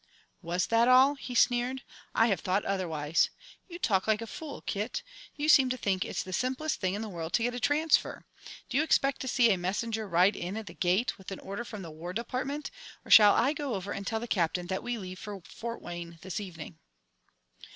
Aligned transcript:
"Was 0.41 0.65
that 0.65 0.87
all?" 0.87 1.13
he 1.13 1.35
sneered. 1.35 1.83
"I 2.15 2.25
have 2.25 2.39
thought 2.39 2.65
otherwise. 2.65 3.29
You 3.69 3.77
talk 3.77 4.07
like 4.07 4.19
a 4.19 4.25
fool, 4.25 4.61
Kit. 4.65 5.03
You 5.35 5.47
seem 5.47 5.69
to 5.69 5.77
think 5.77 6.03
it's 6.03 6.23
the 6.23 6.33
simplest 6.33 6.79
thing 6.81 6.95
in 6.95 7.03
the 7.03 7.07
world 7.07 7.33
to 7.33 7.43
get 7.43 7.53
a 7.53 7.59
transfer. 7.59 8.25
Do 8.67 8.77
you 8.77 8.81
expect 8.83 9.21
to 9.21 9.27
see 9.27 9.51
a 9.51 9.59
messenger 9.59 10.07
ride 10.07 10.35
in 10.35 10.57
at 10.57 10.65
the 10.65 10.73
gate, 10.73 11.19
with 11.19 11.31
an 11.31 11.39
order 11.39 11.63
from 11.63 11.83
the 11.83 11.91
War 11.91 12.13
Department, 12.13 12.71
or 13.05 13.11
shall 13.11 13.35
I 13.35 13.53
go 13.53 13.75
over 13.75 13.91
and 13.93 14.07
tell 14.07 14.19
the 14.19 14.27
Captain 14.27 14.65
that 14.65 14.81
we 14.81 14.97
leave 14.97 15.19
for 15.19 15.39
Fort 15.45 15.83
Wayne 15.83 16.17
this 16.23 16.39
evening?" 16.39 16.79